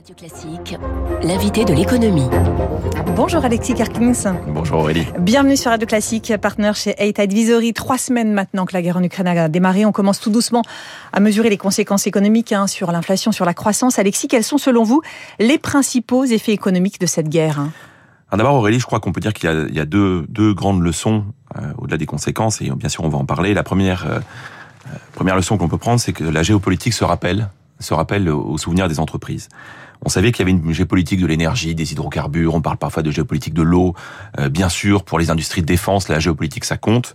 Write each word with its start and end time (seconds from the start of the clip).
Radio 0.00 0.14
Classique, 0.14 0.78
l'invité 1.22 1.66
de 1.66 1.74
l'économie. 1.74 2.26
Bonjour 3.16 3.44
Alexis 3.44 3.74
Karkins. 3.74 4.34
Bonjour 4.46 4.78
Aurélie. 4.78 5.06
Bienvenue 5.18 5.58
sur 5.58 5.70
Radio 5.70 5.86
Classique, 5.86 6.32
partenaire 6.40 6.74
chez 6.74 6.94
Eight 6.96 7.18
Advisory. 7.18 7.74
Trois 7.74 7.98
semaines 7.98 8.32
maintenant 8.32 8.64
que 8.64 8.72
la 8.72 8.80
guerre 8.80 8.96
en 8.96 9.02
Ukraine 9.02 9.26
a 9.26 9.50
démarré, 9.50 9.84
on 9.84 9.92
commence 9.92 10.18
tout 10.18 10.30
doucement 10.30 10.62
à 11.12 11.20
mesurer 11.20 11.50
les 11.50 11.58
conséquences 11.58 12.06
économiques 12.06 12.52
hein, 12.52 12.66
sur 12.66 12.92
l'inflation, 12.92 13.30
sur 13.30 13.44
la 13.44 13.52
croissance. 13.52 13.98
Alexis, 13.98 14.26
quels 14.26 14.42
sont 14.42 14.56
selon 14.56 14.84
vous 14.84 15.02
les 15.38 15.58
principaux 15.58 16.24
effets 16.24 16.52
économiques 16.52 16.98
de 16.98 17.06
cette 17.06 17.28
guerre 17.28 17.60
hein? 17.60 17.70
D'abord 18.34 18.54
Aurélie, 18.54 18.80
je 18.80 18.86
crois 18.86 19.00
qu'on 19.00 19.12
peut 19.12 19.20
dire 19.20 19.34
qu'il 19.34 19.50
y 19.70 19.80
a, 19.80 19.84
deux, 19.84 20.24
deux, 20.30 20.54
grandes 20.54 20.80
leçons 20.80 21.26
euh, 21.58 21.72
au-delà 21.76 21.98
des 21.98 22.06
conséquences, 22.06 22.62
et 22.62 22.70
bien 22.70 22.88
sûr 22.88 23.04
on 23.04 23.10
va 23.10 23.18
en 23.18 23.26
parler. 23.26 23.52
La 23.52 23.64
première, 23.64 24.06
euh, 24.06 24.18
euh, 24.86 24.96
première 25.12 25.36
leçon 25.36 25.58
qu'on 25.58 25.68
peut 25.68 25.76
prendre, 25.76 26.00
c'est 26.00 26.14
que 26.14 26.24
la 26.24 26.42
géopolitique 26.42 26.94
se 26.94 27.04
rappelle 27.04 27.50
se 27.80 27.94
rappelle 27.94 28.28
au 28.28 28.56
souvenir 28.58 28.88
des 28.88 29.00
entreprises. 29.00 29.48
On 30.02 30.08
savait 30.08 30.32
qu'il 30.32 30.46
y 30.46 30.50
avait 30.50 30.58
une 30.58 30.72
géopolitique 30.72 31.20
de 31.20 31.26
l'énergie, 31.26 31.74
des 31.74 31.92
hydrocarbures, 31.92 32.54
on 32.54 32.62
parle 32.62 32.78
parfois 32.78 33.02
de 33.02 33.10
géopolitique 33.10 33.52
de 33.52 33.62
l'eau. 33.62 33.94
Euh, 34.38 34.48
bien 34.48 34.70
sûr, 34.70 35.04
pour 35.04 35.18
les 35.18 35.30
industries 35.30 35.60
de 35.60 35.66
défense, 35.66 36.08
la 36.08 36.18
géopolitique, 36.18 36.64
ça 36.64 36.78
compte. 36.78 37.14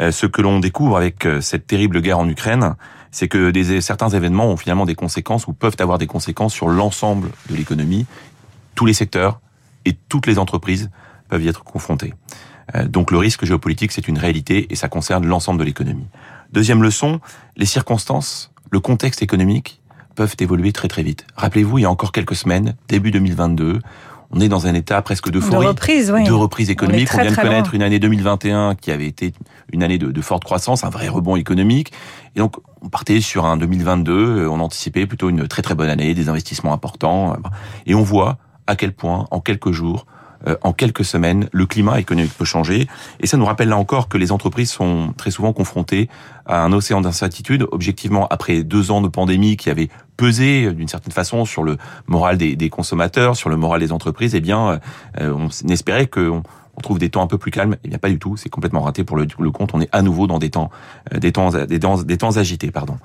Euh, 0.00 0.10
ce 0.10 0.26
que 0.26 0.42
l'on 0.42 0.60
découvre 0.60 0.98
avec 0.98 1.24
euh, 1.24 1.40
cette 1.40 1.66
terrible 1.66 2.02
guerre 2.02 2.18
en 2.18 2.28
Ukraine, 2.28 2.74
c'est 3.10 3.28
que 3.28 3.50
des, 3.50 3.80
certains 3.80 4.10
événements 4.10 4.46
ont 4.46 4.58
finalement 4.58 4.84
des 4.84 4.94
conséquences 4.94 5.46
ou 5.46 5.54
peuvent 5.54 5.76
avoir 5.78 5.96
des 5.96 6.06
conséquences 6.06 6.52
sur 6.52 6.68
l'ensemble 6.68 7.30
de 7.48 7.56
l'économie. 7.56 8.04
Tous 8.74 8.84
les 8.84 8.92
secteurs 8.92 9.40
et 9.86 9.94
toutes 9.94 10.26
les 10.26 10.38
entreprises 10.38 10.90
peuvent 11.28 11.42
y 11.42 11.48
être 11.48 11.64
confrontés. 11.64 12.12
donc 12.84 13.10
le 13.10 13.18
risque 13.18 13.44
géopolitique, 13.44 13.92
c'est 13.92 14.06
une 14.06 14.18
réalité 14.18 14.66
et 14.70 14.76
ça 14.76 14.88
concerne 14.88 15.24
l'ensemble 15.24 15.58
de 15.58 15.64
l'économie. 15.64 16.06
Deuxième 16.52 16.82
leçon, 16.82 17.20
les 17.56 17.64
circonstances, 17.64 18.52
le 18.70 18.80
contexte 18.80 19.22
économique 19.22 19.80
peuvent 20.16 20.34
évoluer 20.40 20.72
très 20.72 20.88
très 20.88 21.04
vite. 21.04 21.26
Rappelez-vous, 21.36 21.78
il 21.78 21.82
y 21.82 21.84
a 21.84 21.90
encore 21.90 22.10
quelques 22.10 22.34
semaines, 22.34 22.74
début 22.88 23.12
2022, 23.12 23.80
on 24.32 24.40
est 24.40 24.48
dans 24.48 24.66
un 24.66 24.74
état 24.74 25.00
presque 25.02 25.30
d'euphorie. 25.30 25.64
De 25.64 25.68
reprise, 25.68 26.10
oui. 26.10 26.24
De 26.24 26.32
reprise 26.32 26.68
économique. 26.70 27.08
On, 27.14 27.20
vient 27.20 27.30
de 27.30 27.36
connaître 27.36 27.74
une 27.74 27.82
année 27.82 28.00
2021 28.00 28.74
qui 28.74 28.90
avait 28.90 29.06
été 29.06 29.32
une 29.72 29.84
année 29.84 29.98
de, 29.98 30.10
de, 30.10 30.20
forte 30.20 30.42
croissance, 30.42 30.82
un 30.82 30.90
vrai 30.90 31.08
rebond 31.08 31.36
économique. 31.36 31.92
Et 32.34 32.40
donc, 32.40 32.56
on 32.82 32.88
partait 32.88 33.20
sur 33.20 33.46
un 33.46 33.56
2022, 33.56 34.48
on 34.48 34.58
anticipait 34.60 35.06
plutôt 35.06 35.30
une 35.30 35.46
très 35.46 35.62
très 35.62 35.74
bonne 35.76 35.88
année, 35.88 36.12
des 36.14 36.28
investissements 36.28 36.72
importants. 36.72 37.36
Et 37.86 37.94
on 37.94 38.02
voit 38.02 38.38
à 38.66 38.74
quel 38.74 38.92
point, 38.92 39.26
en 39.30 39.40
quelques 39.40 39.70
jours, 39.70 40.06
euh, 40.08 40.15
en 40.62 40.72
quelques 40.72 41.04
semaines, 41.04 41.48
le 41.52 41.66
climat 41.66 41.98
économique 41.98 42.36
peut 42.36 42.44
changer. 42.44 42.88
Et 43.20 43.26
ça 43.26 43.36
nous 43.36 43.44
rappelle 43.44 43.68
là 43.68 43.76
encore 43.76 44.08
que 44.08 44.18
les 44.18 44.32
entreprises 44.32 44.70
sont 44.70 45.12
très 45.16 45.30
souvent 45.30 45.52
confrontées 45.52 46.08
à 46.46 46.62
un 46.62 46.72
océan 46.72 47.00
d'incertitude. 47.00 47.66
Objectivement, 47.72 48.26
après 48.28 48.62
deux 48.62 48.90
ans 48.90 49.00
de 49.00 49.08
pandémie 49.08 49.56
qui 49.56 49.70
avait 49.70 49.88
pesé 50.16 50.72
d'une 50.72 50.88
certaine 50.88 51.12
façon 51.12 51.44
sur 51.44 51.62
le 51.62 51.76
moral 52.06 52.38
des, 52.38 52.70
consommateurs, 52.70 53.36
sur 53.36 53.48
le 53.48 53.56
moral 53.56 53.80
des 53.80 53.92
entreprises, 53.92 54.34
eh 54.34 54.40
bien, 54.40 54.80
euh, 55.20 55.32
on 55.32 55.48
espérait 55.68 56.06
qu'on 56.06 56.42
on 56.76 56.80
trouve 56.80 56.98
des 56.98 57.10
temps 57.10 57.22
un 57.22 57.26
peu 57.26 57.38
plus 57.38 57.50
calmes. 57.50 57.76
Eh 57.84 57.88
bien, 57.88 57.98
pas 57.98 58.08
du 58.08 58.18
tout. 58.18 58.36
C'est 58.36 58.48
complètement 58.48 58.82
raté 58.82 59.04
pour 59.04 59.16
le, 59.16 59.26
le, 59.38 59.50
compte. 59.50 59.74
On 59.74 59.80
est 59.80 59.88
à 59.92 60.02
nouveau 60.02 60.26
dans 60.26 60.38
des 60.38 60.50
temps, 60.50 60.70
euh, 61.14 61.18
des 61.18 61.32
temps, 61.32 61.50
des 61.50 61.80
temps, 61.80 62.02
des 62.02 62.18
temps 62.18 62.36
agités, 62.36 62.70
pardon. 62.70 62.98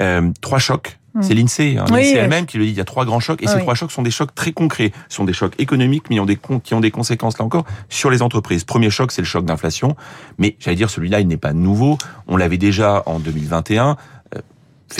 Euh, 0.00 0.30
trois 0.40 0.58
chocs. 0.58 0.98
Hmm. 1.14 1.22
C'est 1.22 1.34
l'INSEE, 1.34 1.78
hein, 1.78 1.84
l'INSEE 1.88 2.16
elle-même 2.16 2.44
qui 2.44 2.58
le 2.58 2.64
dit. 2.64 2.70
Il 2.70 2.76
y 2.76 2.80
a 2.80 2.84
trois 2.84 3.04
grands 3.04 3.20
chocs, 3.20 3.42
et 3.42 3.46
ces 3.46 3.58
trois 3.58 3.74
chocs 3.74 3.92
sont 3.92 4.02
des 4.02 4.10
chocs 4.10 4.34
très 4.34 4.52
concrets. 4.52 4.92
Ce 5.08 5.16
sont 5.16 5.24
des 5.24 5.32
chocs 5.32 5.54
économiques, 5.58 6.04
mais 6.10 6.16
qui 6.62 6.74
ont 6.74 6.80
des 6.80 6.90
conséquences 6.90 7.38
là 7.38 7.44
encore 7.44 7.64
sur 7.88 8.10
les 8.10 8.20
entreprises. 8.20 8.64
Premier 8.64 8.90
choc, 8.90 9.12
c'est 9.12 9.22
le 9.22 9.26
choc 9.26 9.44
d'inflation, 9.44 9.96
mais 10.38 10.56
j'allais 10.58 10.76
dire 10.76 10.90
celui-là, 10.90 11.20
il 11.20 11.28
n'est 11.28 11.36
pas 11.36 11.52
nouveau. 11.52 11.98
On 12.26 12.36
l'avait 12.36 12.58
déjà 12.58 13.02
en 13.06 13.20
2021 13.20 13.96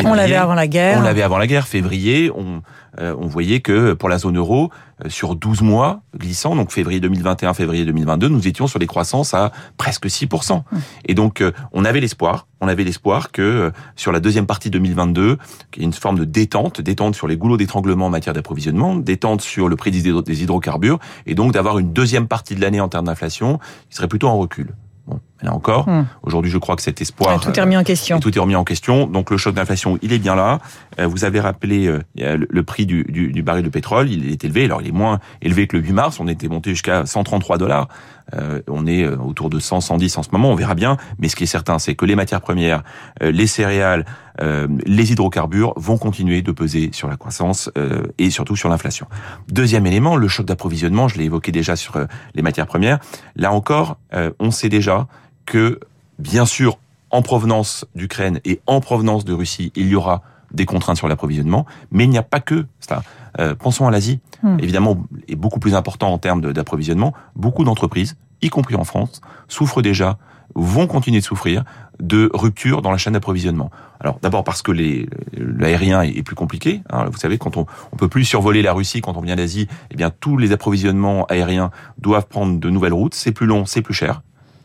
on 0.05 0.15
l'avait 0.15 0.35
avant 0.35 0.55
la 0.55 0.67
guerre. 0.67 0.99
On 0.99 1.03
l'avait 1.03 1.23
avant 1.23 1.39
la 1.39 1.47
guerre, 1.47 1.69
février. 1.69 2.31
On, 2.35 2.63
euh, 3.01 3.15
on 3.19 3.27
voyait 3.27 3.61
que 3.61 3.93
pour 3.93 4.09
la 4.09 4.19
zone 4.19 4.37
euro, 4.37 4.71
euh, 5.05 5.09
sur 5.09 5.35
12 5.35 5.63
mois 5.63 6.03
glissants, 6.17 6.55
donc 6.55 6.71
février 6.71 7.01
2021, 7.01 7.55
février 7.55 7.85
2022, 7.85 8.29
nous 8.29 8.47
étions 8.47 8.67
sur 8.67 8.79
des 8.79 8.87
croissances 8.87 9.35
à 9.35 9.53
presque 9.77 10.07
6%. 10.07 10.53
Hum. 10.53 10.81
Et 11.07 11.15
donc, 11.15 11.41
euh, 11.41 11.53
on 11.73 11.85
avait 11.85 12.01
l'espoir, 12.01 12.47
on 12.61 12.69
avait 12.69 12.85
l'espoir 12.85 13.33
que 13.33 13.73
sur 13.97 14.13
la 14.13 14.21
deuxième 14.21 14.47
partie 14.47 14.71
2022, 14.71 15.39
qu'il 15.71 15.83
y 15.83 15.85
ait 15.85 15.87
une 15.87 15.93
forme 15.93 16.19
de 16.19 16.25
détente, 16.25 16.81
détente 16.81 17.15
sur 17.15 17.27
les 17.27 17.37
goulots 17.37 17.57
d'étranglement 17.57 18.07
en 18.07 18.11
matière 18.11 18.35
d'approvisionnement, 18.35 18.97
détente 18.97 19.41
sur 19.41 19.69
le 19.69 19.77
prix 19.77 19.91
des 19.91 20.43
hydrocarbures, 20.43 20.99
et 21.27 21.35
donc 21.35 21.53
d'avoir 21.53 21.79
une 21.79 21.93
deuxième 21.93 22.29
partie 22.29 22.55
de 22.55 22.61
l'année 22.61 22.81
en 22.81 22.89
termes 22.89 23.07
d'inflation 23.07 23.59
qui 23.91 23.97
serait 23.97 24.09
plutôt 24.09 24.29
en 24.29 24.39
recul. 24.39 24.75
Bon, 25.07 25.21
là 25.45 25.55
encore, 25.55 25.89
hmm. 25.89 26.07
aujourd'hui, 26.23 26.51
je 26.51 26.59
crois 26.59 26.75
que 26.77 26.83
cet 26.83 27.01
espoir 27.01 27.41
tout 27.41 27.57
est 27.57 27.61
remis 27.61 27.77
en 27.77 27.85
question. 27.85 28.19
tout 28.19 28.37
est 28.37 28.41
remis 28.41 28.57
en 28.57 28.65
question. 28.65 29.07
Donc 29.07 29.31
le 29.31 29.37
choc 29.37 29.55
d'inflation, 29.55 29.99
il 30.03 30.13
est 30.13 30.19
bien 30.19 30.35
là. 30.35 30.59
Euh, 30.99 31.07
vous 31.07 31.25
avez 31.25 31.41
rappelé 31.41 31.87
euh, 31.87 32.01
le, 32.17 32.63
prix 32.63 32.87
du, 32.87 33.05
du, 33.05 33.33
du, 33.33 33.43
baril 33.43 33.65
de 33.65 33.69
pétrole, 33.69 34.11
il 34.11 34.31
est 34.31 34.45
élevé. 34.45 34.65
Alors 34.65 34.81
il 34.81 34.89
est 34.89 34.93
moins 34.93 35.21
élevé 35.43 35.67
que 35.67 35.77
le 35.77 35.83
8 35.83 35.93
mars. 35.93 36.21
On 36.21 36.29
était 36.29 36.49
monté 36.49 36.71
jusqu'à 36.71 37.07
133 37.07 37.59
dollars. 37.59 37.89
Euh, 38.35 38.63
on 38.69 38.87
est 38.87 39.07
autour 39.07 39.51
de 39.51 39.59
100, 39.59 39.83
110 39.83 40.19
en 40.19 40.23
ce 40.23 40.31
moment. 40.33 40.51
On 40.51 40.55
verra 40.55 40.75
bien. 40.75 40.97
Mais 41.19 41.29
ce 41.29 41.37
qui 41.37 41.45
est 41.45 41.49
certain, 41.49 41.79
c'est 41.79 41.95
que 41.95 42.07
les 42.07 42.17
matières 42.17 42.41
premières, 42.41 42.83
les 43.21 43.47
céréales, 43.47 44.05
les 44.41 45.13
hydrocarbures 45.13 45.75
vont 45.77 45.99
continuer 45.99 46.43
de 46.43 46.51
peser 46.51 46.91
sur 46.93 47.09
la 47.09 47.17
croissance 47.17 47.71
et 48.19 48.31
surtout 48.31 48.57
sur 48.57 48.69
l'inflation. 48.69 49.07
Deuxième 49.49 49.87
élément, 49.87 50.17
le 50.17 50.27
choc 50.27 50.47
d'approvisionnement. 50.47 51.07
Je 51.07 51.19
l'ai 51.19 51.25
évoqué 51.25 51.53
déjà 51.53 51.77
sur 51.77 51.99
les 52.35 52.43
matières 52.43 52.67
premières. 52.67 52.99
Là 53.37 53.53
encore, 53.53 53.99
on 54.41 54.51
sait 54.51 54.71
déjà 54.71 55.07
que, 55.47 55.81
bien 56.19 56.47
sûr, 56.47 56.79
en 57.11 57.23
provenance 57.23 57.87
d'Ukraine 57.95 58.41
et 58.45 58.61
en 58.67 58.81
provenance 58.81 59.25
de 59.25 59.33
Russie, 59.33 59.73
il 59.77 59.87
y 59.89 59.95
aura 59.95 60.23
des 60.53 60.67
contraintes 60.67 60.97
sur 60.97 61.09
l'approvisionnement, 61.09 61.67
mais 61.91 62.05
il 62.05 62.11
n'y 62.11 62.19
a 62.19 62.23
pas 62.23 62.41
que 62.41 62.67
ça. 62.81 63.03
Euh, 63.41 63.55
pensons 63.55 63.87
à 63.87 63.91
l'Asie, 63.91 64.21
hmm. 64.43 64.59
évidemment, 64.61 65.05
est 65.29 65.37
beaucoup 65.37 65.61
plus 65.61 65.75
important 65.75 66.13
en 66.13 66.19
termes 66.19 66.53
d'approvisionnement. 66.53 67.13
Beaucoup 67.37 67.65
d'entreprises, 67.65 68.17
y 68.43 68.49
compris 68.49 68.77
en 68.77 68.85
France, 68.85 69.21
souffrent 69.49 69.83
déjà, 69.83 70.19
vont 70.55 70.87
continuer 70.87 71.21
de 71.21 71.25
souffrir 71.25 71.65
de 72.01 72.31
ruptures 72.35 72.83
dans 72.83 72.91
la 72.91 72.97
chaîne 72.97 73.15
d'approvisionnement. 73.15 73.71
Alors 74.01 74.19
d'abord 74.21 74.45
parce 74.45 74.63
que 74.63 74.73
l'aérien 74.73 76.03
est, 76.03 76.23
plus 76.23 76.37
compliqué. 76.37 76.83
Hein. 76.91 77.07
vous 77.11 77.19
savez, 77.19 77.39
quand 77.39 77.57
on, 77.57 77.67
on 77.93 77.97
peut 77.97 78.09
plus 78.09 78.25
survoler 78.25 78.63
la 78.63 78.73
Russie 78.73 79.01
quand 79.01 79.17
on 79.17 79.21
vient 79.21 79.37
d'Asie, 79.37 79.69
eh 79.91 79.97
bien 79.97 80.11
tous 80.11 80.37
les 80.37 80.53
approvisionnements 80.53 81.27
aériens 81.27 81.71
doivent 81.99 82.27
prendre 82.27 82.59
de 82.59 82.71
nouvelles 82.71 82.93
routes. 82.93 83.15
C'est 83.15 83.33
plus 83.33 83.47
long, 83.47 83.65
c'est 83.65 83.83
plus 83.83 83.95
cher. 83.95 84.23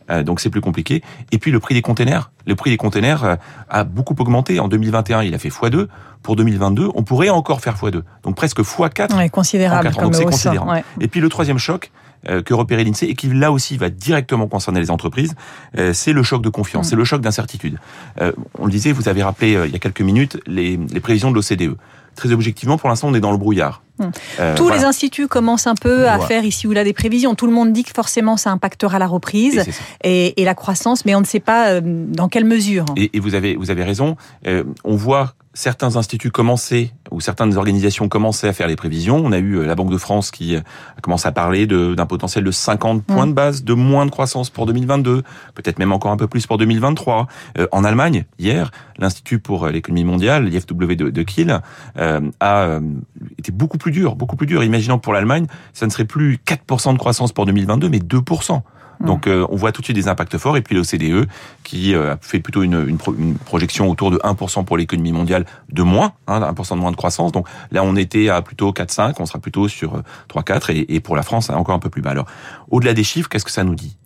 Euh, 0.09 0.23
donc 0.23 0.39
c'est 0.39 0.49
plus 0.49 0.61
compliqué. 0.61 1.03
Et 1.31 1.37
puis 1.37 1.51
le 1.51 1.59
prix 1.59 1.75
des 1.75 1.81
containers, 1.81 2.31
le 2.45 2.55
prix 2.55 2.71
des 2.71 2.77
containers 2.77 3.23
euh, 3.23 3.35
a 3.69 3.83
beaucoup 3.83 4.15
augmenté. 4.19 4.59
En 4.59 4.67
2021, 4.67 5.23
il 5.23 5.33
a 5.33 5.39
fait 5.39 5.49
x2. 5.49 5.87
Pour 6.23 6.35
2022, 6.35 6.89
on 6.95 7.03
pourrait 7.03 7.29
encore 7.29 7.61
faire 7.61 7.75
x2. 7.75 8.01
Donc 8.23 8.35
presque 8.35 8.59
x4. 8.59 9.15
Ouais, 9.15 9.29
considérable. 9.29 9.91
Donc 9.91 10.15
c'est 10.15 10.25
considérable. 10.25 10.83
Et 10.99 11.07
puis 11.07 11.19
le 11.19 11.29
troisième 11.29 11.57
choc, 11.57 11.91
euh, 12.27 12.41
que 12.41 12.53
repérait 12.53 12.83
l'INSEE 12.83 13.05
et 13.05 13.15
qui 13.15 13.27
là 13.27 13.51
aussi 13.51 13.77
va 13.77 13.89
directement 13.89 14.47
concerner 14.47 14.81
les 14.81 14.91
entreprises, 14.91 15.35
c'est 15.93 16.13
le 16.13 16.23
choc 16.23 16.41
de 16.41 16.49
confiance, 16.49 16.87
mm. 16.87 16.89
c'est 16.89 16.95
le 16.95 17.03
choc 17.05 17.21
d'incertitude. 17.21 17.79
on 18.57 18.65
le 18.65 18.71
disait, 18.71 18.91
vous 18.91 19.07
avez 19.07 19.23
rappelé 19.23 19.57
il 19.65 19.71
y 19.71 19.75
a 19.75 19.79
quelques 19.79 20.01
minutes 20.01 20.39
les, 20.45 20.77
les 20.77 20.99
prévisions 20.99 21.31
de 21.31 21.35
l'OCDE. 21.35 21.77
Très 22.15 22.31
objectivement, 22.33 22.77
pour 22.77 22.89
l'instant, 22.89 23.07
on 23.07 23.13
est 23.13 23.21
dans 23.21 23.31
le 23.31 23.37
brouillard. 23.37 23.81
Euh, 24.39 24.55
Tous 24.55 24.69
les 24.69 24.83
instituts 24.83 25.27
commencent 25.27 25.67
un 25.67 25.75
peu 25.75 26.07
à 26.07 26.19
faire 26.19 26.43
ici 26.43 26.67
ou 26.67 26.71
là 26.71 26.83
des 26.83 26.93
prévisions. 26.93 27.35
Tout 27.35 27.47
le 27.47 27.53
monde 27.53 27.73
dit 27.73 27.83
que 27.83 27.91
forcément 27.93 28.37
ça 28.37 28.51
impactera 28.51 28.99
la 28.99 29.07
reprise 29.07 29.63
et, 30.03 30.33
la 30.37 30.55
croissance, 30.55 31.05
mais 31.05 31.13
on 31.15 31.21
ne 31.21 31.25
sait 31.25 31.39
pas 31.39 31.69
euh, 31.69 31.81
dans 31.83 32.27
quelle 32.27 32.45
mesure. 32.45 32.85
Et, 32.95 33.19
vous 33.19 33.35
avez 33.35 33.55
vous 33.55 33.71
avez 33.71 33.83
raison. 33.83 34.15
Euh, 34.47 34.63
on 34.83 34.95
voit 34.95 35.35
certains 35.53 35.95
instituts 35.95 36.31
commençaient, 36.31 36.91
ou 37.11 37.21
certaines 37.21 37.57
organisations 37.57 38.09
commençaient 38.09 38.47
à 38.47 38.53
faire 38.53 38.67
les 38.67 38.75
prévisions. 38.75 39.21
On 39.23 39.31
a 39.31 39.37
eu 39.37 39.55
euh, 39.55 39.65
la 39.65 39.75
Banque 39.75 39.91
de 39.91 39.97
France 39.97 40.31
qui 40.31 40.55
euh, 40.55 40.61
a 40.97 41.01
commencé 41.01 41.27
à 41.27 41.31
parler 41.31 41.67
d'un 41.67 42.05
potentiel 42.05 42.43
de 42.43 42.51
50 42.51 43.03
points 43.03 43.27
de 43.27 43.33
base 43.33 43.63
de 43.63 43.73
moins 43.73 44.05
de 44.05 44.11
croissance 44.11 44.49
pour 44.49 44.65
2022, 44.65 45.23
peut-être 45.55 45.79
même 45.79 45.91
encore 45.91 46.11
un 46.11 46.17
peu 46.17 46.27
plus 46.27 46.47
pour 46.47 46.57
2023. 46.57 47.27
Euh, 47.57 47.67
en 47.71 47.83
Allemagne, 47.83 48.25
hier, 48.37 48.71
l'Institut 48.97 49.39
pour 49.39 49.67
l'économie 49.67 50.03
mondiale, 50.03 50.45
l'IFW 50.45 50.95
de, 50.95 51.09
de 51.09 51.23
Kiel, 51.23 51.61
a 51.95 52.79
été 53.37 53.51
beaucoup 53.51 53.77
plus 53.77 53.91
dur, 53.91 54.15
beaucoup 54.15 54.35
plus 54.35 54.47
dur. 54.47 54.63
Imaginons 54.63 54.99
pour 54.99 55.13
l'Allemagne, 55.13 55.45
ça 55.73 55.85
ne 55.85 55.91
serait 55.91 56.05
plus 56.05 56.39
4% 56.45 56.93
de 56.93 56.97
croissance 56.97 57.31
pour 57.31 57.45
2022, 57.45 57.89
mais 57.89 57.99
2%. 57.99 58.61
Donc 58.99 59.27
euh, 59.27 59.45
on 59.49 59.55
voit 59.55 59.71
tout 59.71 59.81
de 59.81 59.85
suite 59.85 59.95
des 59.95 60.07
impacts 60.07 60.37
forts. 60.37 60.57
Et 60.57 60.61
puis 60.61 60.75
l'OCDE 60.75 61.27
qui 61.63 61.95
euh, 61.95 62.15
fait 62.21 62.39
plutôt 62.39 62.63
une, 62.63 62.97
une, 63.17 63.35
projection 63.37 63.89
autour 63.89 64.11
de 64.11 64.17
1% 64.17 64.65
pour 64.65 64.77
l'économie 64.77 65.11
mondiale 65.11 65.45
de 65.71 65.83
moins, 65.83 66.13
hein, 66.27 66.39
1% 66.39 66.75
de 66.75 66.81
moins 66.81 66.91
de 66.91 66.97
croissance. 66.97 67.31
Donc 67.31 67.47
là 67.71 67.83
on 67.83 67.95
était 67.95 68.29
à 68.29 68.41
plutôt 68.41 68.71
4-5, 68.71 69.15
on 69.19 69.25
sera 69.25 69.39
plutôt 69.39 69.67
sur 69.67 70.01
3-4 70.29 70.51
euh, 70.51 70.73
et, 70.73 70.95
et 70.95 70.99
pour 70.99 71.15
la 71.15 71.23
France 71.23 71.49
encore 71.49 71.75
un 71.75 71.79
peu 71.79 71.89
plus 71.89 72.01
bas. 72.01 72.11
Alors 72.11 72.25
au-delà 72.69 72.93
des 72.93 73.03
chiffres, 73.03 73.29
qu'est-ce 73.29 73.45
que 73.45 73.51
ça 73.51 73.63
nous 73.63 73.75
dit? 73.75 73.97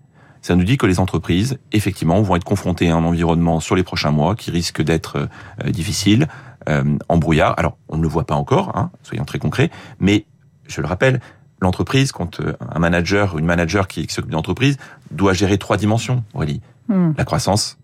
Ça 0.42 0.56
nous 0.56 0.66
dit 0.66 0.76
que 0.76 0.86
les 0.86 1.00
entreprises, 1.00 1.58
effectivement, 1.72 2.22
vont 2.22 2.36
être 2.36 2.44
confrontées 2.44 2.90
à 2.90 2.98
un 2.98 3.06
environnement 3.06 3.62
sur 3.62 3.78
les 3.78 3.84
prochains 3.84 4.12
mois 4.12 4.36
qui 4.36 4.52
risque 4.52 4.82
d'être 4.82 5.30
difficile, 5.70 6.28
euh, 6.70 6.98
embrouillard. 7.10 7.56
Alors, 7.58 7.78
on 7.90 7.98
ne 7.98 8.02
le 8.02 8.08
voit 8.08 8.26
pas 8.26 8.36
encore, 8.36 8.72
hein, 8.76 8.92
soyons 9.02 9.26
très 9.26 9.40
concrets, 9.40 9.70
mais 10.00 10.26
je 10.68 10.82
le 10.82 10.88
rappelle, 10.88 11.20
l'entreprise, 11.64 12.12
quand 12.12 12.40
euh, 12.40 12.54
un 12.74 12.80
manager 12.80 13.36
ou 13.36 13.40
une 13.40 13.46
manager 13.46 13.88
qui, 13.88 14.02
s'occupe 14.10 14.30
d'une 14.30 14.40
entreprise 14.40 14.78
doit 15.12 15.34
gérer 15.34 15.58
trois 15.58 15.78
dimensions, 15.78 16.24
Aurélie. 16.34 16.62
Hmm. 16.88 17.12
La 17.18 17.26
croissance, 17.26 17.78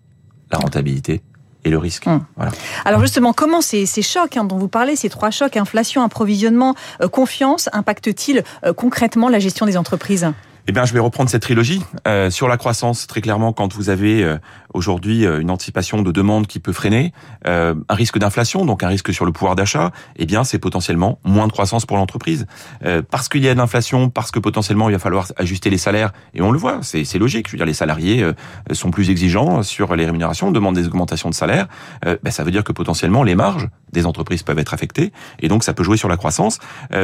la 0.52 0.60
rentabilité 0.60 1.14
et 1.14 1.22
et 1.66 1.70
le 1.70 1.78
risque. 1.78 2.08
Hum. 2.08 2.24
Voilà. 2.36 2.52
Alors 2.86 3.02
justement, 3.02 3.34
comment 3.34 3.62
ces, 3.62 3.86
ces 3.86 4.02
chocs 4.02 4.38
hein, 4.38 4.44
dont 4.44 4.58
vous 4.58 4.68
parlez, 4.68 4.96
ces 4.96 5.10
trois 5.10 5.32
chocs, 5.32 5.58
inflation, 5.58 6.04
approvisionnement, 6.04 6.76
euh, 7.02 7.08
confiance, 7.08 7.70
impactent-ils 7.74 8.44
euh, 8.66 8.74
concrètement 8.74 9.30
la 9.30 9.40
gestion 9.40 9.66
des 9.66 9.78
entreprises? 9.78 10.32
Eh 10.68 10.72
bien, 10.72 10.86
je 10.86 10.94
vais 10.94 11.00
reprendre 11.00 11.30
cette 11.30 11.42
trilogie. 11.42 11.84
Euh, 12.08 12.30
sur 12.30 12.48
la 12.48 12.58
croissance, 12.58 13.08
très 13.08 13.22
clairement, 13.22 13.54
quand 13.54 13.74
vous 13.74 13.90
avez 13.90 14.24
euh, 14.24 14.38
aujourd'hui 14.74 15.26
euh, 15.26 15.40
une 15.40 15.52
anticipation 15.52 16.02
de 16.02 16.12
demande 16.12 16.48
qui 16.48 16.60
peut 16.60 16.74
freiner, 16.74 17.14
euh, 17.48 17.76
un 17.88 17.94
risque 17.96 18.18
d'inflation, 18.18 18.66
donc 18.66 18.84
un 18.84 18.88
risque 18.88 19.14
sur 19.14 19.26
le 19.26 19.32
pouvoir 19.32 19.56
d'achat, 19.56 19.92
eh 20.16 20.26
bien, 20.26 20.44
c'est 20.44 20.60
potentiellement 20.60 21.20
moins 21.24 21.48
de 21.48 21.52
croissance 21.52 21.86
pour 21.86 21.98
l'entreprise. 21.98 22.46
Euh, 22.86 23.02
parce 23.02 23.30
qu'il 23.30 23.44
y 23.44 23.50
a 23.50 23.54
de 23.54 23.60
l'inflation, 23.60 24.10
parce 24.10 24.32
que 24.32 24.40
potentiellement, 24.40 24.90
il 24.90 24.94
va 24.94 25.00
falloir 25.00 25.28
ajuster 25.38 25.70
les 25.70 25.78
salaires, 25.78 26.12
et 26.34 26.42
on 26.42 26.52
le 26.52 26.60
voit, 26.60 26.80
c'est 26.82 27.18
logique. 27.18 27.48
Je 27.48 27.54
veux 27.54 27.58
dire, 27.58 27.66
les 27.66 27.74
salariés 27.74 28.26
sont 28.72 28.92
plus 28.92 29.10
exigeants 29.10 29.64
sur 29.64 29.96
les 29.96 30.06
rémunérations, 30.06 30.52
demandent 30.52 30.76
des 30.76 30.88
augmentations 30.88 31.30
de 31.30 31.36
salaire. 31.36 31.68
Ben, 32.04 32.32
ça 32.32 32.44
veut 32.44 32.52
dire 32.52 32.64
que 32.64 32.72
potentiellement, 32.72 33.24
les 33.24 33.36
marges 33.36 33.68
des 33.92 34.06
entreprises 34.06 34.44
peuvent 34.44 34.60
être 34.60 34.74
affectées, 34.74 35.12
et 35.40 35.48
donc 35.48 35.64
ça 35.64 35.74
peut 35.74 35.84
jouer 35.84 35.98
sur 35.98 36.10
la 36.10 36.18
croissance. 36.18 36.60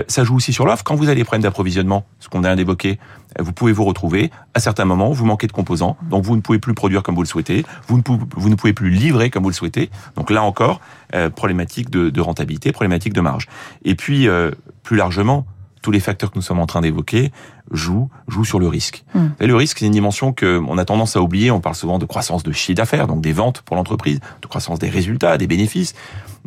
ça 0.08 0.24
joue 0.24 0.36
aussi 0.36 0.54
sur 0.54 0.66
l'offre. 0.66 0.84
Quand 0.84 0.96
vous 0.96 1.08
avez 1.08 1.16
des 1.16 1.24
problèmes 1.24 1.44
d'approvisionnement, 1.44 2.06
ce 2.20 2.30
qu'on 2.30 2.44
a 2.44 2.54
évoqué, 2.54 3.00
vous 3.40 3.54
pouvez 3.54 3.72
vous 3.72 3.84
retrouver 3.84 4.32
à 4.54 4.60
certains 4.60 4.86
moments, 4.86 5.12
vous 5.12 5.26
manquez 5.26 5.48
de 5.48 5.52
composants, 5.52 5.98
donc 6.10 6.24
vous 6.24 6.36
ne 6.36 6.42
pouvez 6.42 6.60
plus 6.60 6.74
produire 6.74 7.04
comme 7.04 7.16
vous 7.16 7.22
le 7.22 7.28
souhaitez, 7.28 7.66
vous 7.88 7.98
ne 7.98 8.56
pouvez, 8.56 8.74
plus 8.74 8.90
livrer 8.90 9.30
comme 9.30 9.44
vous 9.44 9.50
le 9.50 9.56
souhaitez. 9.56 9.90
Donc 10.16 10.30
là 10.30 10.44
encore, 10.44 10.82
euh, 11.14 11.30
problématique 11.30 11.90
de, 11.90 12.10
de, 12.10 12.22
rentabilité, 12.22 12.72
problématique 12.72 13.14
de 13.14 13.22
marge. 13.22 13.48
Et 13.84 13.96
puis 13.96 14.28
euh, 14.28 14.52
plus 14.84 14.98
largement, 14.98 15.46
tous 15.86 15.92
les 15.92 16.00
facteurs 16.00 16.32
que 16.32 16.40
nous 16.40 16.42
sommes 16.42 16.60
en 16.60 16.66
train 16.66 16.82
d'évoquer 16.82 17.32
jouent, 17.70 18.10
jouent 18.28 18.44
sur 18.44 18.60
le 18.60 18.68
risque. 18.68 19.06
Mmh. 19.14 19.20
Et 19.40 19.46
le 19.46 19.56
risque, 19.56 19.78
c'est 19.78 19.86
une 19.86 19.92
dimension 19.92 20.34
que 20.34 20.60
on 20.68 20.80
a 20.80 20.86
tendance 20.86 21.16
à 21.16 21.22
oublier. 21.22 21.52
On 21.52 21.62
parle 21.62 21.76
souvent 21.76 22.00
de 22.00 22.06
croissance 22.06 22.42
de 22.42 22.52
chiffre 22.52 22.76
d'affaires, 22.76 23.06
donc 23.06 23.22
des 23.22 23.34
ventes 23.34 23.62
pour 23.62 23.76
l'entreprise, 23.76 24.20
de 24.42 24.48
croissance 24.48 24.80
des 24.80 24.90
résultats, 24.90 25.38
des 25.38 25.46
bénéfices. 25.46 25.94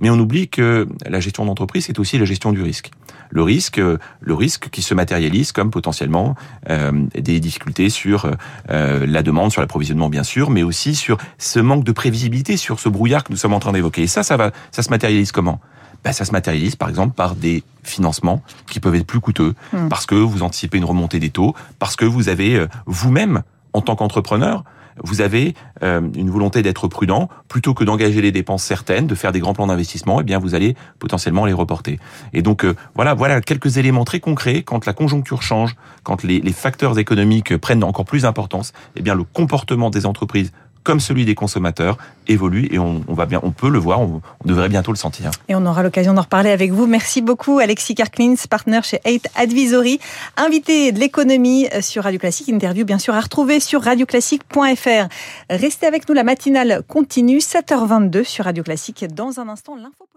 Mais 0.01 0.11
on 0.11 0.19
oublie 0.19 0.49
que 0.49 0.89
la 1.07 1.21
gestion 1.21 1.45
d'entreprise, 1.45 1.85
c'est 1.87 2.01
aussi 2.01 2.19
la 2.19 2.25
gestion 2.25 2.51
du 2.51 2.63
risque 2.63 2.91
le 3.31 3.43
risque, 3.43 3.79
le 4.21 4.35
risque 4.35 4.71
qui 4.71 4.81
se 4.81 4.95
matérialise 4.95 5.53
comme 5.53 5.71
potentiellement 5.71 6.35
euh, 6.71 7.07
des 7.15 7.41
difficultés 7.41 7.91
sur 7.91 8.31
euh, 8.71 9.07
la 9.07 9.23
demande, 9.23 9.53
sur 9.53 9.61
l'approvisionnement 9.61 10.09
bien 10.09 10.23
sûr, 10.23 10.49
mais 10.49 10.63
aussi 10.63 10.95
sur 10.95 11.19
ce 11.37 11.61
manque 11.61 11.85
de 11.85 11.93
prévisibilité, 11.93 12.57
sur 12.57 12.81
ce 12.81 12.89
brouillard 12.89 13.25
que 13.25 13.33
nous 13.33 13.37
sommes 13.37 13.53
en 13.53 13.61
train 13.61 13.73
d'évoquer. 13.73 14.03
Et 14.03 14.07
ça, 14.07 14.23
ça 14.23 14.39
va, 14.39 14.51
ça 14.71 14.83
se 14.83 14.89
matérialise 14.89 15.31
comment? 15.31 15.61
Ben, 16.05 16.13
ça 16.13 16.25
se 16.25 16.33
matérialise 16.33 16.77
par 16.77 16.89
exemple 16.89 17.15
par 17.15 17.35
des 17.35 17.63
financements 17.83 18.43
qui 18.71 18.81
peuvent 18.81 18.95
être 18.95 19.07
plus 19.07 19.21
coûteux, 19.21 19.55
hmm. 19.73 19.89
parce 19.89 20.07
que 20.07 20.15
vous 20.15 20.43
anticipez 20.43 20.79
une 20.79 20.85
remontée 20.85 21.19
des 21.19 21.31
taux, 21.31 21.55
parce 21.79 21.97
que 21.97 22.05
vous 22.05 22.29
avez 22.29 22.57
euh, 22.57 22.69
vous-même, 22.87 23.43
en 23.73 23.81
tant 23.81 23.97
qu'entrepreneur, 23.97 24.65
vous 25.03 25.21
avez 25.21 25.55
euh, 25.83 26.01
une 26.15 26.31
volonté 26.31 26.63
d'être 26.63 26.89
prudent, 26.89 27.29
plutôt 27.49 27.75
que 27.75 27.85
d'engager 27.85 28.21
des 28.21 28.33
dépenses 28.33 28.63
certaines, 28.63 29.07
de 29.07 29.15
faire 29.15 29.33
des 29.33 29.41
grands 29.41 29.55
plans 29.55 29.67
d'investissement, 29.67 30.21
eh 30.21 30.25
bien 30.25 30.39
vous 30.39 30.55
allez 30.55 30.77
potentiellement 30.99 31.47
les 31.47 31.53
reporter. 31.53 31.99
Et 32.33 32.43
donc 32.43 32.65
euh, 32.65 32.75
voilà, 32.95 33.15
voilà 33.15 33.41
quelques 33.41 33.77
éléments 33.77 34.05
très 34.05 34.21
concrets 34.21 34.63
quand 34.63 34.87
la 34.87 34.93
conjoncture 34.93 35.43
change, 35.43 35.77
quand 36.03 36.23
les, 36.23 36.41
les 36.41 36.53
facteurs 36.53 36.99
économiques 36.99 37.57
prennent 37.57 37.85
encore 37.85 38.05
plus 38.05 38.23
d'importance, 38.23 38.73
eh 38.97 39.03
bien 39.03 39.15
le 39.15 39.25
comportement 39.25 39.91
des 39.91 40.07
entreprises 40.07 40.53
comme 40.85 41.01
celui 41.01 41.25
des 41.25 41.35
consommateurs 41.35 41.99
évolue 42.27 42.69
et 42.71 42.79
on, 42.79 43.03
va 43.09 43.27
bien, 43.27 43.41
on 43.43 43.51
peut 43.51 43.71
le 43.71 43.79
voir, 43.79 44.01
on, 44.01 44.21
devrait 44.45 44.69
bientôt 44.69 44.93
le 44.93 44.97
sentir. 44.97 45.31
Et 45.49 45.55
on 45.55 45.65
aura 45.67 45.83
l'occasion 45.83 46.15
d'en 46.15 46.23
reparler 46.23 46.51
avec 46.51 46.73
vous. 46.73 46.87
Merci 46.87 47.23
beaucoup 47.23 47.59
Alexis 47.59 47.95
Karklins, 47.95 48.35
partenaire 48.49 48.85
chez 48.85 49.01
8 49.07 49.29
Advisory, 49.35 50.01
invité 50.37 50.93
de 50.93 50.99
l'économie 50.99 51.67
sur 51.81 52.05
Radio 52.05 52.19
Classique. 52.19 52.49
Interview 52.49 52.85
bien 52.85 52.99
sûr 52.99 53.15
à 53.15 53.21
retrouver 53.21 53.61
sur 53.61 53.83
radioclassique.fr. 53.83 55.09
Restez 55.51 55.87
avec 55.87 56.09
nous, 56.09 56.15
la 56.15 56.25
matinale 56.25 56.83
continue, 56.87 57.39
7h22 57.39 58.25
sur 58.25 58.45
Radio 58.45 58.63
Classique. 58.63 59.07
Dans 59.15 59.41
un 59.41 59.49
instant, 59.49 59.77
l'info 59.77 60.09